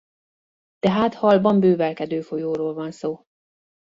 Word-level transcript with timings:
Tehát 0.79 1.13
halban 1.13 1.59
bővelkedő 1.59 2.21
folyóról 2.21 2.73
van 2.73 2.91
szó. 2.91 3.25